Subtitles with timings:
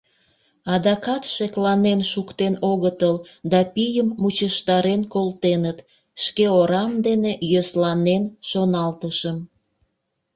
[0.73, 3.15] «Адакат шекланен шуктен огытыл
[3.51, 5.77] да пийым мучыштарен колтеныт!—
[6.23, 9.37] шке орам дене йӧсланен шоналтышым.